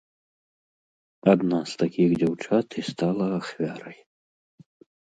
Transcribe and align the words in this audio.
Адна 1.35 1.59
з 1.73 1.79
такіх 1.83 2.09
дзяўчат 2.25 2.67
і 2.81 2.87
стала 2.91 3.25
ахвярай. 3.39 3.97